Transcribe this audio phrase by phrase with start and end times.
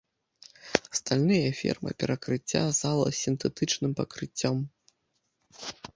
[0.99, 4.57] Стальныя фермы перакрыцця залы з сінтэтычным пакрыццём.